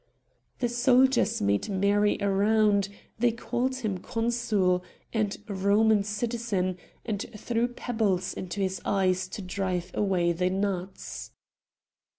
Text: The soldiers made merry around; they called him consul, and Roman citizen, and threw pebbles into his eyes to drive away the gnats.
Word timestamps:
The 0.57 0.67
soldiers 0.67 1.43
made 1.43 1.69
merry 1.69 2.17
around; 2.21 2.89
they 3.19 3.31
called 3.31 3.75
him 3.75 3.99
consul, 3.99 4.83
and 5.13 5.37
Roman 5.47 6.03
citizen, 6.03 6.79
and 7.05 7.23
threw 7.37 7.67
pebbles 7.67 8.33
into 8.33 8.61
his 8.61 8.81
eyes 8.83 9.27
to 9.27 9.43
drive 9.43 9.91
away 9.93 10.31
the 10.31 10.49
gnats. 10.49 11.29